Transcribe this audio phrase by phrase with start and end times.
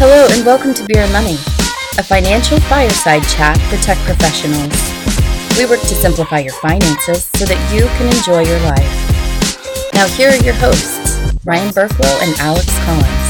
[0.00, 1.34] Hello, and welcome to Beer and Money,
[1.98, 4.70] a financial fireside chat for tech professionals.
[5.58, 9.90] We work to simplify your finances so that you can enjoy your life.
[9.94, 13.27] Now, here are your hosts, Ryan Burklow and Alex Collins.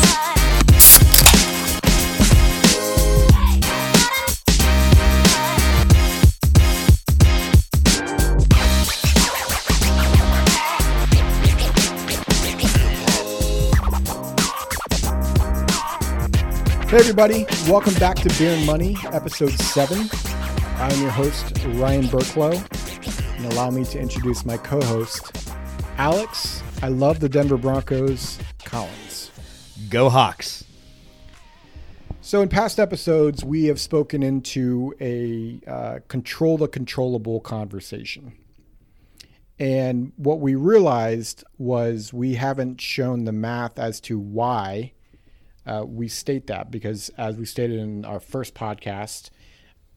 [16.89, 20.09] Hey, everybody, welcome back to Beer and Money, episode seven.
[20.79, 22.55] I'm your host, Ryan Burklow,
[23.37, 25.51] and allow me to introduce my co host,
[25.99, 26.63] Alex.
[26.81, 29.31] I love the Denver Broncos, Collins.
[29.91, 30.65] Go Hawks.
[32.23, 38.33] So, in past episodes, we have spoken into a uh, control the controllable conversation.
[39.59, 44.95] And what we realized was we haven't shown the math as to why
[45.69, 49.29] uh, we state that because, as we stated in our first podcast,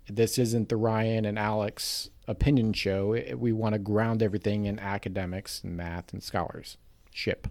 [0.08, 3.17] this isn't the Ryan and Alex opinion show.
[3.36, 7.47] We want to ground everything in academics and math and scholarship.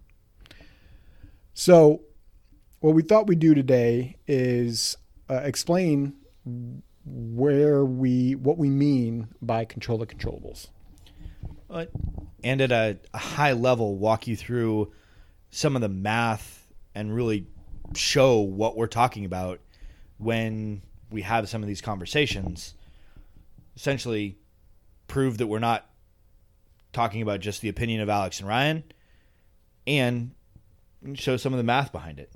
[1.55, 2.03] So,
[2.81, 4.97] what we thought we'd do today is
[5.31, 6.15] uh, explain
[7.07, 10.69] where we what we mean by control the controllables.
[12.45, 14.93] And at a high level, walk you through
[15.51, 17.47] some of the math and really
[17.95, 19.61] show what we're talking about
[20.19, 22.75] when we have some of these conversations.
[23.77, 24.39] Essentially,
[25.09, 25.87] prove that we're not
[26.93, 28.85] talking about just the opinion of Alex and Ryan,
[29.87, 30.33] and
[31.15, 32.33] show some of the math behind it.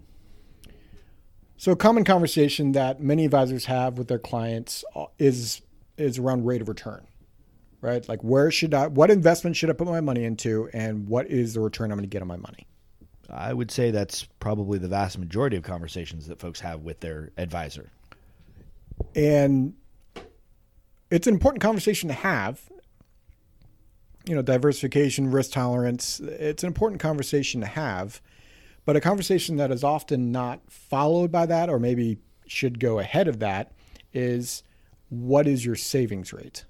[1.56, 4.84] So, a common conversation that many advisors have with their clients
[5.19, 5.62] is
[5.97, 7.06] is around rate of return,
[7.80, 8.06] right?
[8.08, 11.55] Like, where should I, what investment should I put my money into, and what is
[11.55, 12.66] the return I'm going to get on my money?
[13.30, 17.31] I would say that's probably the vast majority of conversations that folks have with their
[17.36, 17.91] advisor.
[19.14, 19.75] And
[21.10, 22.60] it's an important conversation to have.
[24.26, 28.22] You know, diversification, risk tolerance, it's an important conversation to have,
[28.87, 32.16] but a conversation that is often not followed by that or maybe
[32.47, 33.72] should go ahead of that
[34.15, 34.62] is
[35.10, 36.65] what is your savings rate?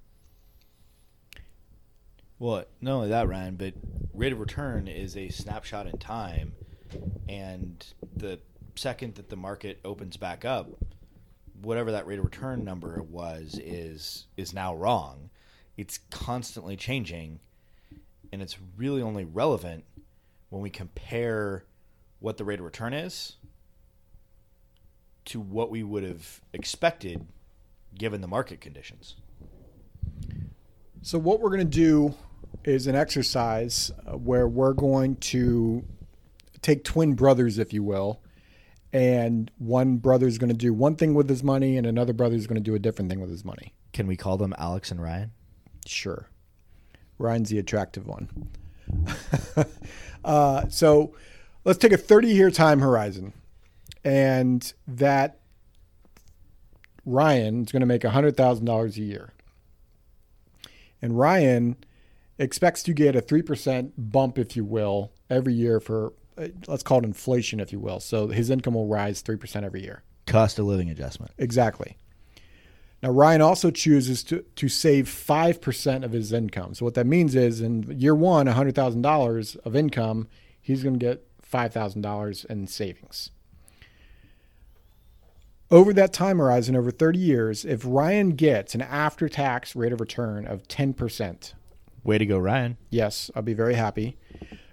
[2.41, 3.75] Well, not only that, Ryan, but
[4.15, 6.53] rate of return is a snapshot in time,
[7.29, 7.85] and
[8.17, 8.39] the
[8.77, 10.71] second that the market opens back up,
[11.61, 15.31] whatever that rate of return number was is is now wrong.
[15.77, 17.41] It's constantly changing,
[18.33, 19.85] and it's really only relevant
[20.51, 21.65] when we compare
[22.21, 23.37] what the rate of return is
[25.25, 27.27] to what we would have expected
[27.97, 29.17] given the market conditions.
[31.03, 32.15] So, what we're going to do
[32.65, 35.85] is an exercise uh, where we're going to
[36.63, 38.21] take twin brothers, if you will,
[38.93, 42.37] and one brother is going to do one thing with his money, and another brother
[42.37, 43.75] is going to do a different thing with his money.
[43.93, 45.33] Can we call them Alex and Ryan?
[45.87, 46.29] Sure.
[47.19, 48.49] Ryan's the attractive one.
[50.25, 51.15] uh, so,
[51.65, 53.33] let's take a 30 year time horizon,
[54.05, 55.41] and that
[57.05, 59.35] Ryan is going to make $100,000 a year
[61.05, 61.77] and Ryan
[62.39, 66.99] expects to get a 3% bump, if you will, every year for, uh, let's call
[66.99, 68.00] it inflation, if you will.
[68.00, 70.03] So his income will rise 3% every year.
[70.27, 71.33] Cost of living adjustment.
[71.39, 71.97] Exactly.
[73.03, 76.75] Now, Ryan also chooses to, to save 5% of his income.
[76.75, 80.27] So, what that means is in year one, $100,000 of income,
[80.59, 83.31] he's going to get $5,000 in savings.
[85.71, 90.01] Over that time horizon, over 30 years, if Ryan gets an after tax rate of
[90.01, 91.53] return of 10%,
[92.04, 92.76] way to go, Ryan.
[92.91, 94.16] Yes, I'll be very happy.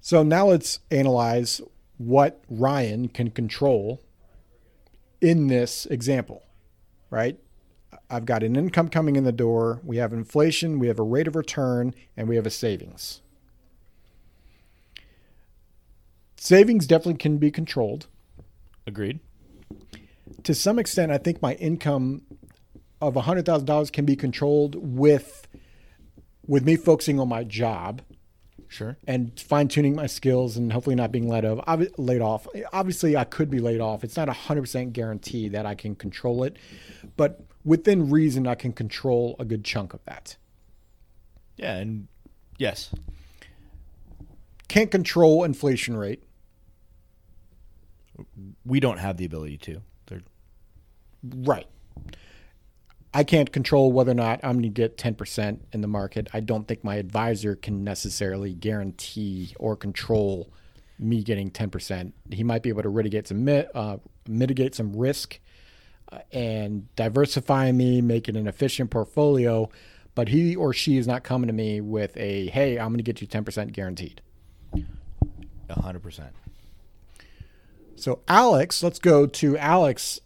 [0.06, 1.60] So now let's analyze
[1.98, 4.00] what Ryan can control
[5.20, 6.44] in this example,
[7.10, 7.36] right?
[8.08, 11.26] I've got an income coming in the door, we have inflation, we have a rate
[11.26, 13.20] of return, and we have a savings.
[16.36, 18.06] Savings definitely can be controlled.
[18.86, 19.18] Agreed.
[20.44, 22.22] To some extent, I think my income
[23.00, 25.48] of $100,000 can be controlled with
[26.46, 28.02] with me focusing on my job
[28.68, 28.96] Sure.
[29.06, 32.46] and fine tuning my skills and hopefully not being let of obvi- laid off.
[32.72, 34.02] Obviously, I could be laid off.
[34.04, 36.56] It's not a hundred percent guarantee that I can control it,
[37.16, 40.36] but within reason, I can control a good chunk of that.
[41.56, 42.08] Yeah, and
[42.58, 42.90] yes,
[44.68, 46.22] Can't control inflation rate.
[48.64, 49.80] we don't have the ability to.
[50.06, 50.22] They're,
[51.22, 51.66] Right.
[53.16, 56.28] I can't control whether or not I'm going to get 10% in the market.
[56.34, 60.52] I don't think my advisor can necessarily guarantee or control
[60.98, 62.12] me getting 10%.
[62.30, 63.96] He might be able to mitigate some uh,
[64.28, 65.40] mitigate some risk
[66.12, 69.70] uh, and diversify me, make it an efficient portfolio,
[70.14, 73.02] but he or she is not coming to me with a hey, I'm going to
[73.02, 74.20] get you 10% guaranteed.
[75.70, 76.34] hundred percent.
[77.94, 80.20] So Alex, let's go to Alex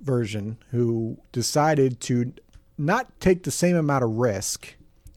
[0.00, 2.32] version who decided to
[2.76, 4.74] not take the same amount of risk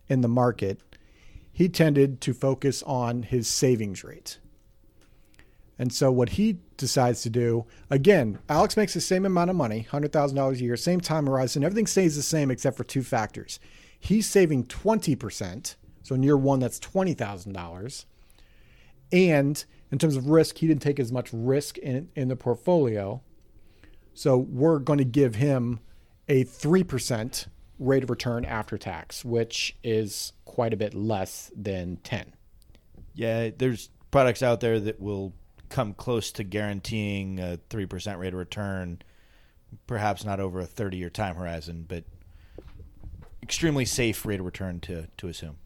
[0.07, 0.81] in the market.
[1.51, 4.39] He tended to focus on his savings rate.
[5.77, 9.88] And so what he decides to do, again, Alex makes the same amount of money,
[9.91, 13.59] $100,000 a year, same time horizon, everything stays the same except for two factors.
[14.00, 18.06] He's saving 20%, so in year 1 that's $20,000.
[19.12, 23.21] And in terms of risk, he didn't take as much risk in, in the portfolio.
[24.13, 25.79] So we're going to give him
[26.27, 27.47] a 3%
[27.79, 32.33] rate of return after tax, which is quite a bit less than 10.
[33.13, 35.33] Yeah, there's products out there that will
[35.69, 39.01] come close to guaranteeing a three percent rate of return,
[39.87, 42.03] perhaps not over a thirty year time horizon, but
[43.41, 45.57] extremely safe rate of return to to assume.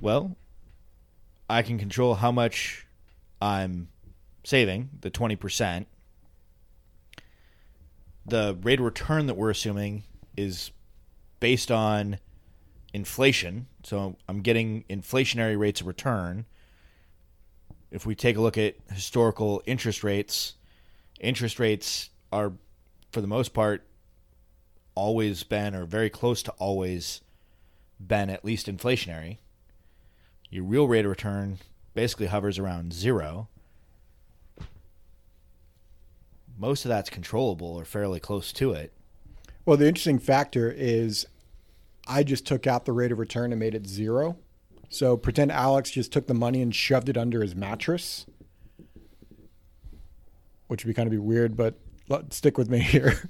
[0.00, 0.36] Well,
[1.48, 2.88] I can control how much
[3.40, 3.88] I'm
[4.42, 5.86] saving, the 20%.
[8.28, 10.04] The rate of return that we're assuming
[10.36, 10.70] is
[11.40, 12.18] based on
[12.92, 13.66] inflation.
[13.84, 16.46] So I'm getting inflationary rates of return.
[17.90, 20.54] If we take a look at historical interest rates,
[21.20, 22.52] interest rates are,
[23.10, 23.86] for the most part,
[24.94, 27.22] always been or very close to always
[28.00, 29.38] been at least inflationary
[30.50, 31.58] your real rate of return
[31.94, 33.48] basically hovers around zero.
[36.58, 38.92] Most of that's controllable or fairly close to it.
[39.64, 41.26] Well, the interesting factor is
[42.06, 44.36] I just took out the rate of return and made it zero.
[44.88, 48.26] So pretend Alex just took the money and shoved it under his mattress,
[50.66, 51.74] which would be kind of be weird, but
[52.30, 53.28] stick with me here.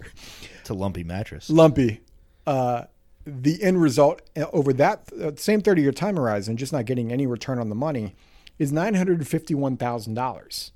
[0.60, 1.50] It's a lumpy mattress.
[1.50, 2.00] lumpy.
[2.46, 2.84] Uh,
[3.26, 7.12] the end result uh, over that uh, same 30 year time horizon, just not getting
[7.12, 8.14] any return on the money,
[8.58, 10.70] is $951,000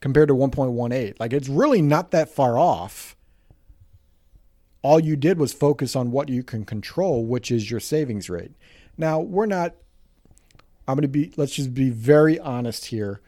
[0.00, 1.18] compared to 1.18.
[1.18, 3.16] Like it's really not that far off.
[4.82, 8.52] All you did was focus on what you can control, which is your savings rate.
[8.96, 9.74] Now, we're not,
[10.86, 13.20] I'm going to be, let's just be very honest here.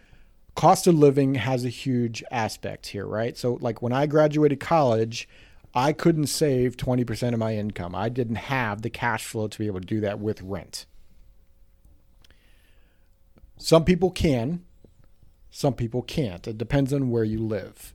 [0.54, 3.36] Cost of living has a huge aspect here, right?
[3.36, 5.28] So, like when I graduated college,
[5.74, 7.94] I couldn't save 20% of my income.
[7.94, 10.86] I didn't have the cash flow to be able to do that with rent.
[13.58, 14.64] Some people can,
[15.50, 16.46] some people can't.
[16.46, 17.94] It depends on where you live.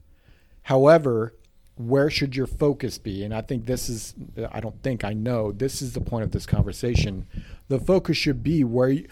[0.64, 1.34] However,
[1.76, 3.24] where should your focus be?
[3.24, 4.14] And I think this is,
[4.52, 7.26] I don't think, I know, this is the point of this conversation.
[7.68, 9.08] The focus should be where you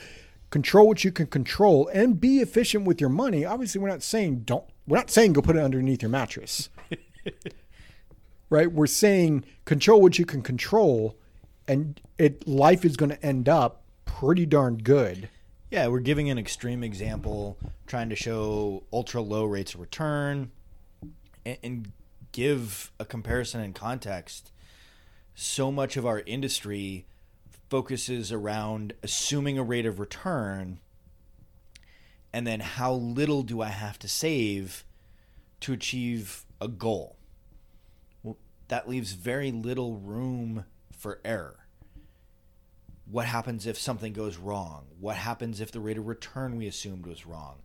[0.50, 3.44] control what you can control and be efficient with your money.
[3.44, 6.68] Obviously, we're not saying don't, we're not saying go put it underneath your mattress.
[8.50, 8.70] right?
[8.70, 11.16] We're saying control what you can control
[11.66, 15.28] and it life is going to end up pretty darn good.
[15.73, 20.50] Yeah, we're giving an extreme example, trying to show ultra low rates of return
[21.47, 21.93] and, and
[22.31, 24.52] give a comparison and context.
[25.35, 27.07] So much of our industry
[27.71, 30.79] focuses around assuming a rate of return
[32.35, 34.85] and then how little do I have to save
[35.61, 37.17] to achieve a goal.
[38.23, 38.37] Well,
[38.69, 41.62] that leaves very little room for error.
[43.12, 44.87] What happens if something goes wrong?
[44.99, 47.57] What happens if the rate of return we assumed was wrong?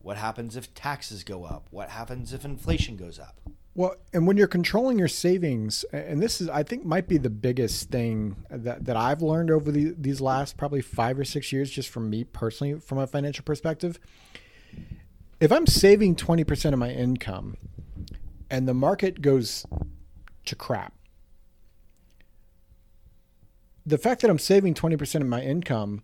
[0.00, 1.68] What happens if taxes go up?
[1.70, 3.38] What happens if inflation goes up?
[3.76, 7.30] Well, and when you're controlling your savings, and this is, I think, might be the
[7.30, 11.70] biggest thing that, that I've learned over the, these last probably five or six years,
[11.70, 14.00] just from me personally, from a financial perspective.
[15.38, 17.56] If I'm saving 20% of my income
[18.50, 19.64] and the market goes
[20.46, 20.95] to crap,
[23.86, 26.02] the fact that I'm saving 20% of my income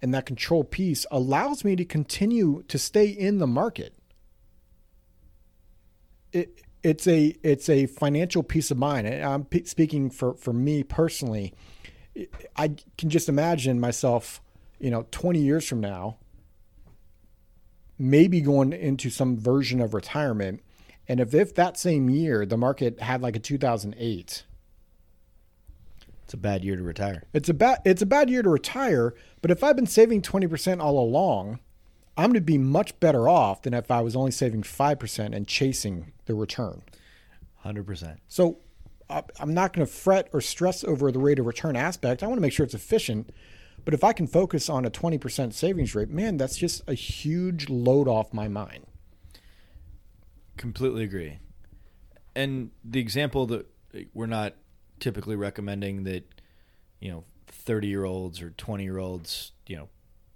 [0.00, 3.94] and that control piece allows me to continue to stay in the market.
[6.32, 9.06] It, it's a it's a financial peace of mind.
[9.06, 11.52] And I'm p- speaking for for me personally.
[12.56, 14.40] I can just imagine myself,
[14.80, 16.18] you know, 20 years from now,
[17.98, 20.62] maybe going into some version of retirement,
[21.08, 24.44] and if if that same year the market had like a 2008
[26.28, 27.22] it's a bad year to retire.
[27.32, 30.78] It's a bad it's a bad year to retire, but if I've been saving 20%
[30.78, 31.58] all along,
[32.18, 35.48] I'm going to be much better off than if I was only saving 5% and
[35.48, 36.82] chasing the return.
[37.64, 38.18] 100%.
[38.28, 38.58] So
[39.08, 42.22] I'm not going to fret or stress over the rate of return aspect.
[42.22, 43.30] I want to make sure it's efficient.
[43.86, 47.70] But if I can focus on a 20% savings rate, man, that's just a huge
[47.70, 48.84] load off my mind.
[50.58, 51.38] Completely agree.
[52.36, 53.66] And the example that
[54.12, 54.52] we're not
[55.00, 56.24] typically recommending that
[57.00, 59.88] you know 30 year olds or 20 year olds you know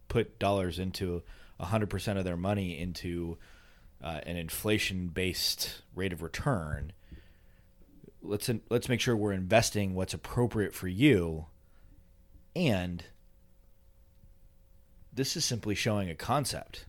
[0.08, 1.22] put dollars into
[1.60, 3.38] 100% of their money into
[4.02, 6.92] uh, an inflation based rate of return
[8.22, 11.46] let's let's make sure we're investing what's appropriate for you.
[12.54, 13.04] And
[15.12, 16.86] this is simply showing a concept.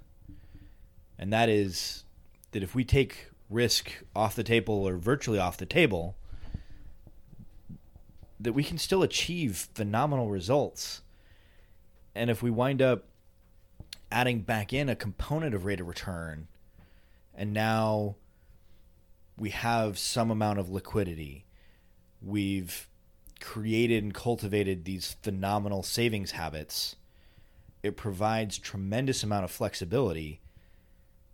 [1.18, 2.04] And that is
[2.52, 6.18] that if we take risk off the table or virtually off the table
[8.44, 11.02] that we can still achieve phenomenal results.
[12.14, 13.06] And if we wind up
[14.12, 16.48] adding back in a component of rate of return,
[17.34, 18.16] and now
[19.38, 21.46] we have some amount of liquidity,
[22.22, 22.88] we've
[23.40, 26.98] created and cultivated these phenomenal savings habits.
[27.82, 30.42] It provides tremendous amount of flexibility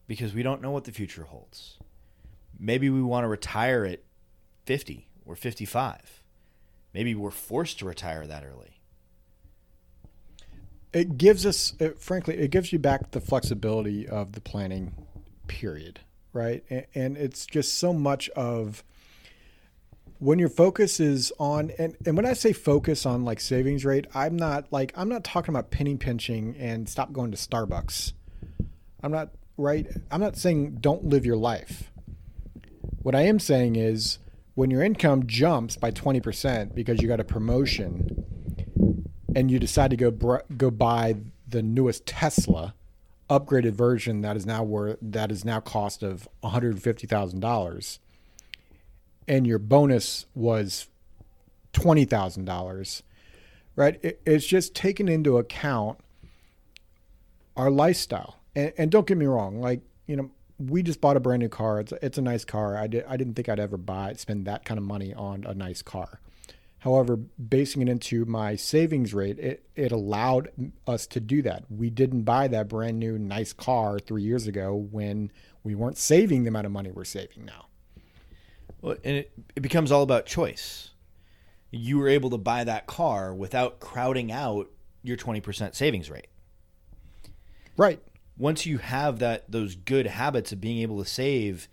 [0.07, 1.77] because we don't know what the future holds.
[2.57, 4.03] Maybe we want to retire at
[4.65, 6.18] 50 or 55
[6.93, 8.81] maybe we're forced to retire that early.
[10.91, 14.93] It gives us, it, frankly, it gives you back the flexibility of the planning
[15.47, 15.99] period,
[16.33, 16.63] right?
[16.69, 18.83] And, and it's just so much of
[20.17, 24.07] when your focus is on, and, and when I say focus on like savings rate,
[24.13, 28.13] I'm not like, I'm not talking about penny pinching and stop going to Starbucks.
[29.01, 29.87] I'm not, right?
[30.11, 31.91] I'm not saying don't live your life.
[33.01, 34.17] What I am saying is,
[34.55, 38.25] when your income jumps by 20% because you got a promotion
[39.35, 41.15] and you decide to go br- go buy
[41.47, 42.73] the newest Tesla
[43.29, 47.99] upgraded version that is now worth that is now cost of $150,000
[49.27, 50.87] and your bonus was
[51.73, 53.01] $20,000
[53.79, 53.97] right?
[54.03, 55.99] It, it's just taken into account
[57.55, 58.35] our lifestyle.
[58.53, 61.49] And, and don't get me wrong like you know we just bought a brand new
[61.49, 61.79] car.
[61.79, 62.77] It's a, it's a nice car.
[62.77, 65.53] I did I didn't think I'd ever buy spend that kind of money on a
[65.53, 66.19] nice car.
[66.79, 70.49] However, basing it into my savings rate, it, it allowed
[70.87, 71.65] us to do that.
[71.69, 75.29] We didn't buy that brand new nice car three years ago when
[75.61, 77.65] we weren't saving the amount of money we're saving now.
[78.81, 80.91] Well, and it, it becomes all about choice.
[81.69, 84.71] You were able to buy that car without crowding out
[85.03, 86.27] your 20% savings rate.
[87.75, 88.01] Right
[88.39, 91.67] once you have that those good habits of being able to save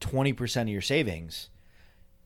[0.00, 1.50] 20% of your savings,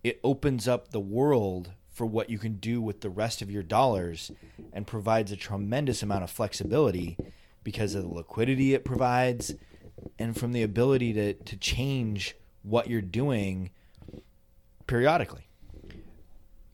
[0.02, 3.64] it opens up the world for what you can do with the rest of your
[3.64, 4.30] dollars
[4.72, 7.18] and provides a tremendous amount of flexibility
[7.64, 9.54] because of the liquidity it provides
[10.18, 13.70] and from the ability to, to change what you're doing
[14.86, 15.48] periodically.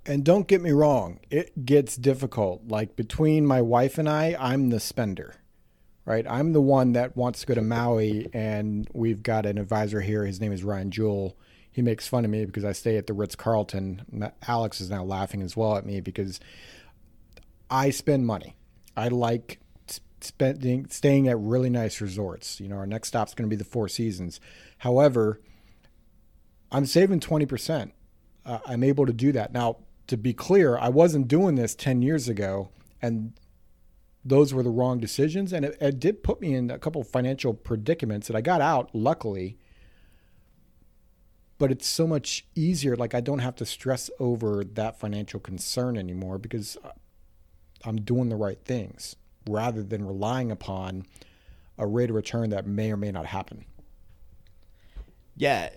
[0.05, 2.69] And don't get me wrong, it gets difficult.
[2.69, 5.35] Like between my wife and I, I'm the spender
[6.07, 6.25] right?
[6.31, 10.25] I'm the one that wants to go to Maui, and we've got an advisor here.
[10.25, 11.37] His name is Ryan Jewell.
[11.71, 14.33] He makes fun of me because I stay at the Ritz Carlton.
[14.47, 16.41] Alex is now laughing as well at me because
[17.69, 18.57] I spend money.
[18.97, 19.59] I like
[20.23, 22.61] spending staying at really nice resorts.
[22.61, 24.41] You know, our next stop's going to be the Four Seasons.
[24.79, 25.41] However,
[26.73, 27.91] I'm saving 20%.
[28.47, 29.53] Uh, I'm able to do that.
[29.53, 32.71] Now, to be clear, I wasn't doing this 10 years ago
[33.03, 33.33] and
[34.27, 35.53] those were the wrong decisions.
[35.53, 38.61] And it, it did put me in a couple of financial predicaments that I got
[38.61, 39.57] out, luckily.
[41.59, 42.97] But it's so much easier.
[42.97, 46.77] Like, I don't have to stress over that financial concern anymore because
[47.85, 49.17] I'm doing the right things
[49.49, 51.07] rather than relying upon
[51.79, 53.65] a rate of return that may or may not happen.
[55.37, 55.71] Yeah.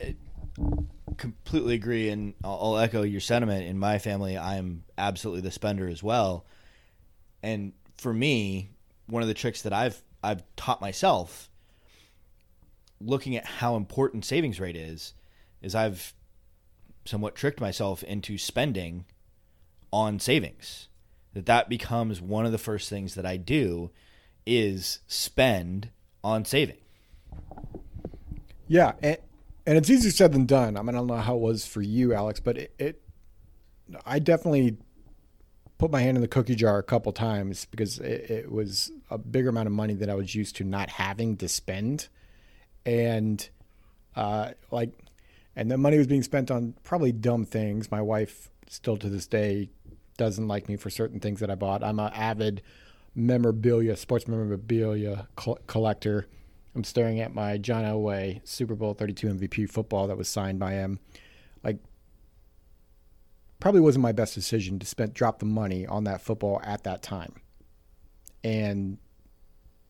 [1.18, 3.68] completely agree, and I'll, I'll echo your sentiment.
[3.68, 6.46] In my family, I'm absolutely the spender as well.
[7.44, 8.72] And for me,
[9.08, 11.50] one of the tricks that I've I've taught myself,
[13.00, 15.14] looking at how important savings rate is,
[15.62, 16.14] is I've
[17.06, 19.06] somewhat tricked myself into spending
[19.92, 20.88] on savings.
[21.34, 23.92] That that becomes one of the first things that I do
[24.46, 25.90] is spend
[26.24, 26.78] on saving.
[28.68, 29.18] Yeah, and,
[29.66, 30.76] and it's easier said than done.
[30.76, 33.02] I mean, I don't know how it was for you, Alex, but it, it
[34.06, 34.78] I definitely
[35.80, 39.18] put my hand in the cookie jar a couple times because it, it, was a
[39.18, 42.10] bigger amount of money that I was used to not having to spend,
[42.86, 43.50] and
[44.16, 44.92] uh, like,
[45.56, 47.90] and the money was being spent on probably dumb things.
[47.90, 49.70] My wife still to this day
[50.18, 51.84] doesn't like me for certain things that I bought.
[51.84, 52.62] I'm an avid
[53.16, 56.28] memorabilia, sports memorabilia co- collector.
[56.76, 60.74] I'm staring at my John Elway Super Bowl 32 MVP football that was signed by
[60.74, 61.00] him.
[61.64, 61.78] Like,
[63.60, 67.02] probably wasn't my best decision to spend drop the money on that football at that
[67.02, 67.34] time.
[68.44, 68.98] And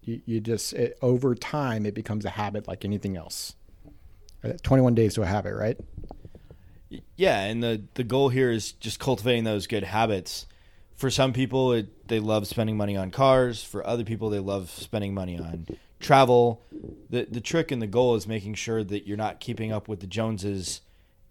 [0.01, 3.55] you, you just it, over time it becomes a habit like anything else.
[4.43, 5.77] Uh, 21 days to a habit, right?
[7.15, 10.47] Yeah, and the the goal here is just cultivating those good habits.
[10.95, 13.63] For some people, it, they love spending money on cars.
[13.63, 15.67] For other people, they love spending money on
[15.99, 16.63] travel.
[17.09, 19.99] the The trick and the goal is making sure that you're not keeping up with
[19.99, 20.81] the Joneses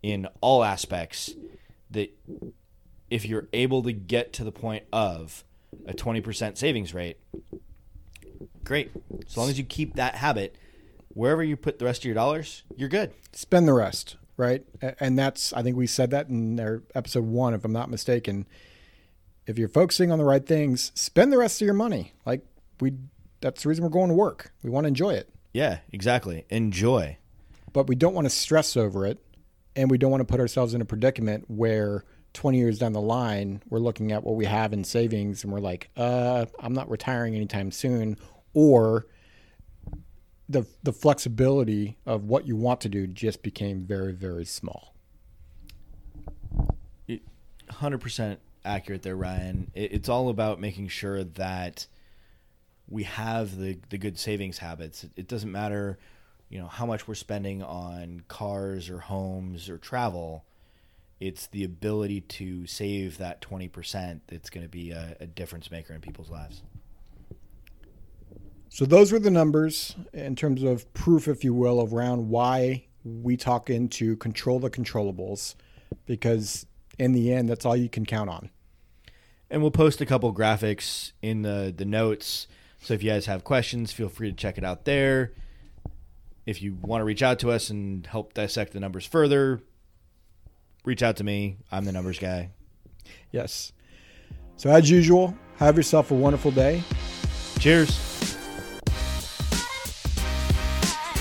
[0.02, 1.34] in all aspects.
[1.90, 2.10] That
[3.10, 5.44] if you're able to get to the point of
[5.86, 7.18] a twenty percent savings rate,
[8.64, 8.90] great.
[9.26, 10.56] As long as you keep that habit,
[11.08, 13.12] wherever you put the rest of your dollars, you're good.
[13.32, 14.64] Spend the rest right?
[14.98, 18.46] And that's I think we said that in our episode one, if I'm not mistaken.
[19.46, 22.12] If you're focusing on the right things, spend the rest of your money.
[22.24, 22.42] Like
[22.80, 22.94] we,
[23.40, 24.52] that's the reason we're going to work.
[24.62, 25.28] We want to enjoy it.
[25.52, 26.44] Yeah, exactly.
[26.50, 27.16] Enjoy.
[27.72, 29.18] But we don't want to stress over it,
[29.78, 32.04] and we don't want to put ourselves in a predicament where
[32.34, 35.60] 20 years down the line we're looking at what we have in savings and we're
[35.60, 38.18] like, uh, I'm not retiring anytime soon,
[38.54, 39.06] or
[40.48, 44.94] the the flexibility of what you want to do just became very very small.
[47.70, 49.70] Hundred percent accurate there, Ryan.
[49.74, 51.86] It, it's all about making sure that
[52.88, 55.04] we have the the good savings habits.
[55.04, 55.98] It, it doesn't matter,
[56.48, 60.44] you know, how much we're spending on cars or homes or travel.
[61.20, 65.70] It's the ability to save that twenty percent that's going to be a, a difference
[65.70, 66.62] maker in people's lives.
[68.70, 73.36] So those were the numbers in terms of proof, if you will, around why we
[73.36, 75.54] talk into control the controllables,
[76.06, 76.66] because
[76.98, 78.50] in the end, that's all you can count on.
[79.50, 82.46] And we'll post a couple graphics in the the notes.
[82.80, 85.32] So if you guys have questions, feel free to check it out there.
[86.48, 89.60] If you want to reach out to us and help dissect the numbers further,
[90.82, 91.58] reach out to me.
[91.70, 92.52] I'm the numbers guy.
[93.30, 93.74] Yes.
[94.56, 96.82] So as usual, have yourself a wonderful day.
[97.58, 97.88] Cheers.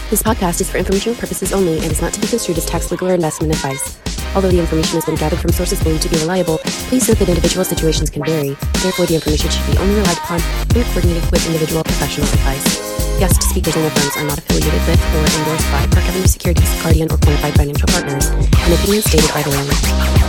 [0.09, 2.89] This podcast is for informational purposes only and is not to be construed as tax,
[2.89, 3.99] legal, or investment advice.
[4.33, 7.27] Although the information has been gathered from sources believed to be reliable, please note that
[7.27, 8.55] individual situations can vary.
[8.81, 10.39] Therefore, the information should be only relied upon
[10.71, 13.06] when coordinated with individual professional advice.
[13.17, 16.69] Guest speakers and their firms are not affiliated with or endorsed by Park Avenue Securities,
[16.85, 19.81] Guardian, or Qualified Financial Partners, and opinions stated by the landlord.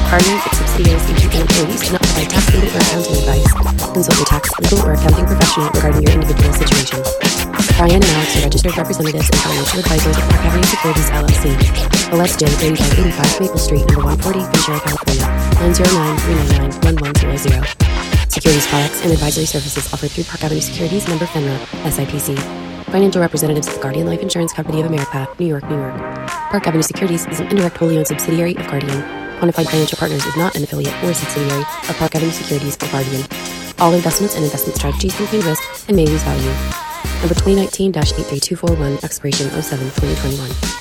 [0.08, 3.44] Guardian, its subsidiaries, agents, and employees do not provide tax, legal, or accounting advice.
[3.92, 7.04] Consult your tax, legal, or accounting professional regarding your individual situation.
[7.76, 11.60] Ryan and Alex are registered representatives and financial advisors of Park Avenue Securities, LLC.
[12.08, 15.28] Do, 3585 Maple Street, number 140, Ventura, California,
[16.88, 18.32] 909-399-1100.
[18.32, 22.32] Securities products and advisory services offered through Park Avenue Securities, member FINRA, SIPC.
[22.90, 25.94] Financial representatives of Guardian Life Insurance Company of America, New York, New York.
[26.28, 29.02] Park Avenue Securities is an indirect wholly owned subsidiary of Guardian.
[29.38, 33.22] Quantified Financial Partners is not an affiliate or subsidiary of Park Avenue Securities or Guardian.
[33.78, 36.50] All investments and investment strategies contain risk and may lose value.
[37.20, 40.77] Number 2019-83241, expiration 07-2021.